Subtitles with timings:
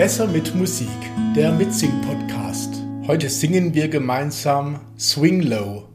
[0.00, 0.88] Besser mit Musik,
[1.36, 2.72] der Mitsing-Podcast.
[3.06, 5.90] Heute singen wir gemeinsam Swing Low.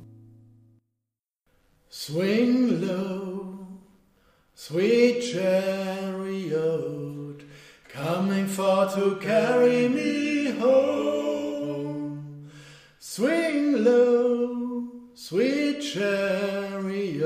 [1.89, 3.65] Swing low,
[4.53, 6.53] sweet chariot,
[7.91, 12.51] coming for to carry me home.
[12.99, 14.83] Swing low,
[15.15, 17.23] sweet chariot,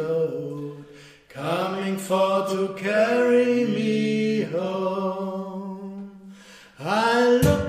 [1.28, 5.39] coming for to carry me home.
[6.82, 7.69] I look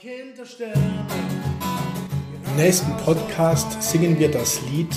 [0.00, 0.32] Im
[2.56, 4.94] nächsten Podcast singen wir das Lied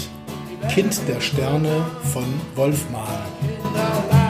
[0.69, 4.20] Kind der Sterne von Wolfmann.